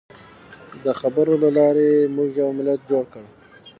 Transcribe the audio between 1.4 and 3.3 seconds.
له لارې موږ یو ملت جوړ کړ.